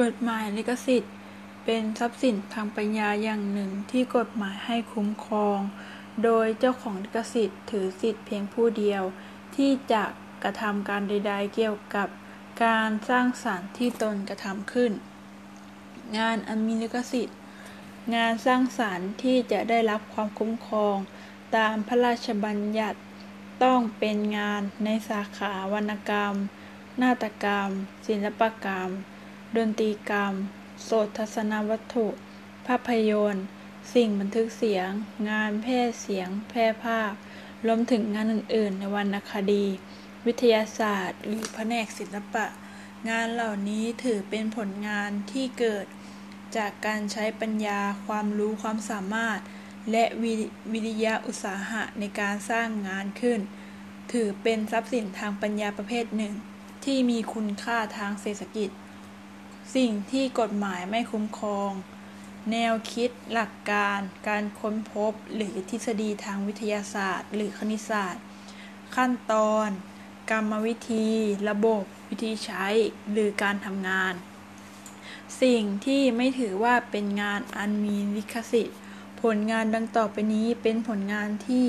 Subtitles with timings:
[0.00, 1.14] กฎหมายลิขสิทธิ์
[1.64, 5.58] เป็นทรัพย์สินทางปัญญาอย่างหนึ่งที่กฎหมายให้คุ้มครอง
[6.24, 9.02] โดยเจ้าของลิขสิทธิ์ถือสิทธิ์เพียงผู้เดียว
[9.56, 10.04] ที่จะ
[10.42, 12.08] กระทำการใด ๆ เกี่ยวกับ
[12.64, 14.92] การสร้างสรรค์ที่ตนกระทำขึ้น
[16.18, 17.38] งานอันมีลิขสิทธิ์
[18.14, 20.96] งานสร้างสรรค์ที่จะได้รับความคุ้มครอง
[21.56, 22.98] ตามพระราชบัญญัติ
[23.64, 26.34] ต้องเป็นงานในสาขาวรรณกรรม
[27.02, 27.68] นาฏกรรม
[28.06, 28.90] ศิลปกรรม
[29.56, 30.34] ดนตรีกรรม
[30.82, 32.06] โสตทัศนวัตถุ
[32.66, 33.46] ภาพยนตร์
[33.94, 34.88] สิ่งบันทึกเสียง
[35.30, 37.12] งานแพร่เสียง แพร่ภาพ
[37.66, 39.66] รวมถึงงานอื่น ๆ ในวรรณคดี
[40.26, 42.46] วิทยาศาสตร์ หรือแผนกศิลปะ
[43.08, 45.86] งานเหล่านี้ถือเป็นผลงานที่เกิด
[46.56, 49.40] จากการใช้ปัญญา ความรู้ ความสามารถ
[49.90, 50.04] และ
[50.72, 53.40] วิริยะอุตสาหะในการสร้างงานขึ้น
[54.12, 56.34] ถือเป็นทรัพย์สินทางปัญญาประเภทหนึ่ง
[56.84, 58.70] ที่มีคุณค่าทางเศรษฐกิจ
[59.74, 61.70] สิ่งที่กฎหมายไม่คุ้มครอง
[62.52, 68.22] แนวคิด หลักการ การค้นพบ หรือทฤษฎีทางวิทยาศาสตร์ หรือคณิตศาสตร์
[68.96, 69.68] ขั้นตอน
[70.30, 71.08] กรรมวิธี
[71.48, 72.66] ระบบ วิธีใช้
[73.12, 74.14] หรือการทำงาน
[75.42, 78.78] สิ่งที่ไม่ถือว่าเป็นงานอันมีลิขสิทธิ์
[79.22, 81.66] ผลงานดังต่อไปนี้เป็นผลงานที่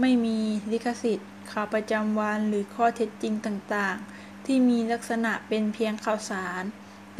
[0.00, 0.38] ไม่มี
[0.72, 6.62] ลิขสิทธิ์ข่าวประจำวันหรือข้อเท็จจริงต่างๆ ที่มีลักษณะเป็นเพียงข่าวสาร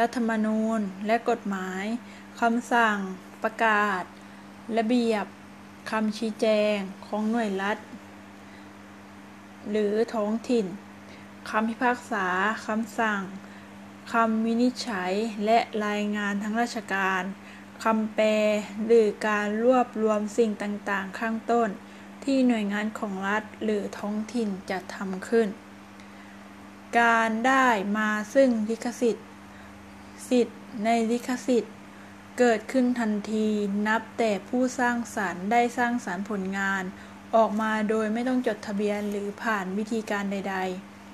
[0.00, 1.84] รัฐธรรมนูญ และกฎหมาย
[2.40, 2.98] คำสั่ง
[3.42, 4.02] ประกาศ
[4.78, 5.24] ระเบียบ
[5.90, 6.76] คำชี้แจง
[7.06, 7.78] ของหน่วยรัฐ
[9.70, 10.66] หรือท้องถิ่น
[11.50, 12.26] คำพิพากษา
[12.66, 13.22] คำสั่ง
[14.12, 15.12] คำวินิจฉัย
[15.44, 17.22] และรายงานทางราชการ
[17.84, 18.28] คำแปล
[18.86, 21.68] หรือการรวบรวมสิ่งต่างๆ ข้างต้น
[22.24, 25.48] ที่หน่วยงานของรัฐหรือท้องถิ่นจัดทำขึ้น
[27.00, 27.66] การได้
[27.98, 29.29] มาซึ่งลิขสิทธิ์
[30.28, 30.54] สิทธิ
[30.84, 31.74] ในลิขสิทธิ์
[32.38, 33.48] เกิดขึ้นทันที
[33.86, 36.82] นับแต่ผู้สร้างสรรค์ได้สร้างสรรค์ผลงาน
[37.34, 40.56] ออกมาโดยไม่ต้องจดทะเบียนหรือผ่านวิธีการใด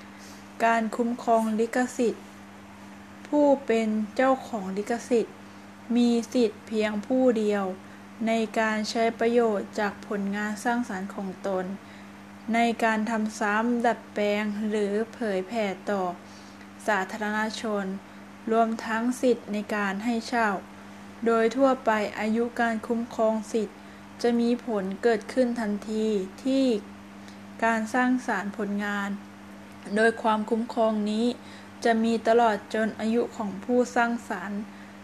[0.02, 2.24] ๆ การคุ้มครองลิขสิทธิ์
[3.28, 5.34] ผู้เป็นเจ้าของลิขสิทธิ์
[5.96, 7.64] มีสิทธิ์เพียงผู้เดียว
[8.26, 11.64] ในการใช้ประโยชน์จากผลงานสร้างสรรค์ของตน
[12.54, 16.02] ในการทำซ้ำดัดแปลงหรือเผยแผ่ต่อ
[16.86, 17.84] สาธารณชน
[18.52, 20.48] รวมทั้งสิทธิ์ในการให้เช่า
[21.26, 23.78] โดยทั่วไปอายุการคุ้มครองสิทธิ์
[24.22, 26.06] จะมีผลเกิดขึ้นทันที
[26.44, 26.66] ที่
[27.64, 29.10] การสร้างสรรค์ผลงาน
[29.96, 31.26] โดยความคุ้มครองนี้
[31.84, 34.60] จะมีตลอดจนอายุของผู้สร้างสรรค์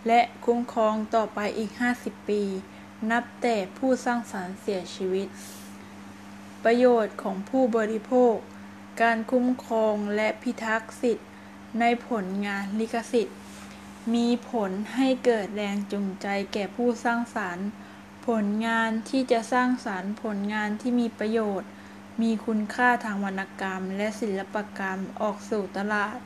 [0.09, 2.43] และคุ้มครองต่อไปอีก 50 ปี
[3.11, 5.29] นับแต่ผู้สร้างสรรค์เสียชีวิต
[6.65, 8.35] ประโยชน์ของผู้บริโภค
[9.03, 11.25] การคุ้มครองและพิทักษ์สิทธิ
[11.81, 13.39] ในผลงานลิขสิทธิ์
[14.15, 17.67] มีผลให้เกิดแรงจูงใจแก่ผู้สร้างสรรค์
[18.27, 21.71] ผลงานที่จะสร้างสรรค์ผลงานที่มีประโยชน์
[22.23, 26.19] มีคุณค่าทางวรรณกรรม และศิลปกรรมออกสู่ตลาด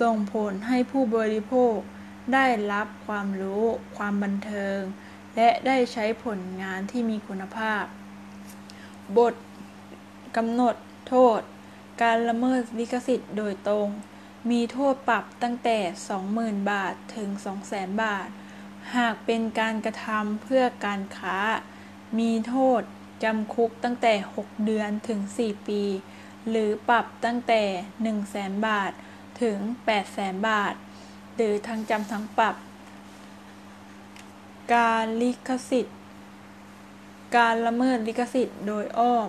[0.00, 1.76] ส่งผลให้ผู้บริโภค
[2.32, 3.64] ได้รับความรู้
[3.96, 4.80] ความบันเทิง
[5.36, 7.84] และได้ใช้ผลงานที่มีคุณภาพ
[9.16, 9.34] บท
[10.36, 10.76] กำหนด
[11.08, 11.40] โทษ
[12.02, 13.88] การละเมิดลิขสิทธิ์โดยตรง
[14.50, 15.78] มีโทษปรับตั้งแต่
[16.24, 17.30] 20,000 บาทถึง
[17.66, 18.28] 200,000 บาท
[18.96, 21.38] หากเป็นการกระทำเพื่อการค้า
[22.18, 22.82] มีโทษ
[23.24, 25.82] จำคุกตั้งแต่ 6 เดือนถึง 4 ปี
[26.48, 27.62] หรือปรับตั้งแต่
[28.12, 28.92] 100,000 บาท
[29.42, 29.58] ถึง
[30.04, 30.74] 800,000 บาท
[31.34, 32.56] หรือทั้งจำทั้งปรับ
[34.74, 35.98] การลิขสิทธิ์
[37.36, 39.28] การละเมิดลิขสิทธิ์โดยอ้อม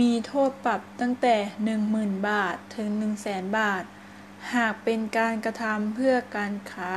[0.00, 1.36] มีโทษปรับตั้งแต่
[1.82, 2.88] 10,000 บาทถึง
[3.24, 3.84] 100,000 บาท
[4.54, 6.92] หากเป็นการกระทำเพื่อการค้า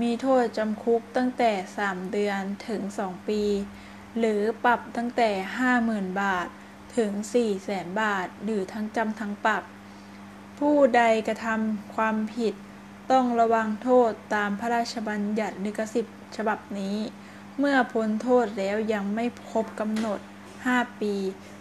[0.00, 3.42] มีโทษจำคุกตั้งแต่ 3 เดือนถึง 2 ปี
[4.18, 5.30] หรือปรับตั้งแต่
[5.76, 6.48] 50,000 บาท
[6.96, 7.10] ถึง
[7.56, 9.62] 400,000บาท หรือทั้งจำทั้งปรับ
[10.58, 12.54] ผู้ใดกระทำความผิด
[13.10, 16.96] ต้องระวังโทษตามพระราชบัญญัติลิขสิทธิ์ฉบับนี้
[17.58, 20.20] เมื่อพ้นโทษแล้วยังไม่ครบกำหนด
[20.60, 21.14] 5 ปี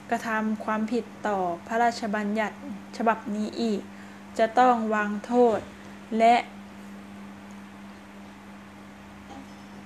[0.09, 2.57] กระทำความผิดต่อพระราชบัญญัติ
[2.97, 3.81] ฉบับนี้อีก
[4.37, 5.59] จะต้องวางโทษ
[6.17, 6.35] และ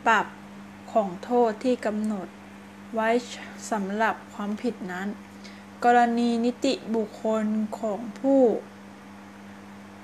[0.07, 0.27] ปรับ
[0.91, 2.27] ของโทษที่กำหนด
[2.95, 3.09] ไว้
[3.71, 5.07] สำหรับความผิดนั้น
[5.85, 7.45] กรณีนิติบุคคล
[7.79, 8.41] ของผู้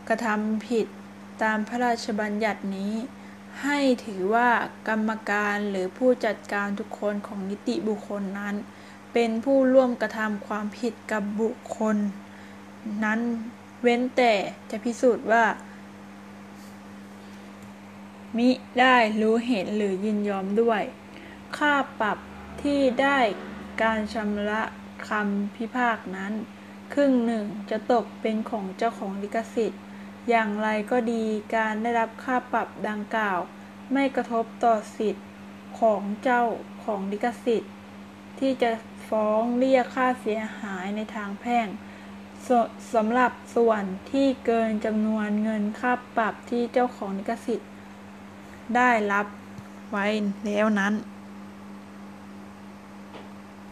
[0.08, 0.88] กระทำผิด
[1.44, 2.94] ตามพระราชบัญญัตินี้
[3.64, 4.50] ให้ถือว่า
[4.88, 8.56] กรรมการหรือผู้จัดการทุกคนของนิติบุคคลนั้น
[9.14, 11.96] เป็นผู้ร่วมกระทำความผิดกับบุคคล
[13.04, 13.20] นั้น
[13.82, 14.34] เว้นแต่
[14.70, 15.46] จะพิสูจน์ว่า
[18.38, 18.50] มิ
[18.80, 20.82] ได้รู้เห็นหรือยินยอมด้วย
[21.58, 22.18] ค่าปรับ
[22.64, 23.20] ที่ได้
[23.82, 24.64] การชำระ
[25.08, 26.34] คำพิพากษานั้น
[26.94, 29.82] ครึ่งหนึ่งจะตกเป็นของเจ้าของลิขสิทธิ์
[30.30, 31.24] อย่างไรก็ดี
[31.56, 33.40] การได้รับค่าปรับดังกล่าว
[33.94, 35.28] ไม่กระทบต่อสิทธิ์
[35.80, 36.44] ของเจ้า
[36.84, 37.74] ของลิขสิทธิ์
[38.40, 38.72] ที่จะ
[39.10, 41.68] ฟ้องเรียกค่าเสียหายในทางแพ่ง
[42.48, 42.50] ส
[42.94, 47.70] สำหรับส่วนที่เกินจำนวนเงินค่าปรับที่เจ้าของลิขสิทธิ์
[48.76, 49.26] ได้รับ
[49.92, 50.06] ไว้
[50.46, 50.94] แล้วนั้น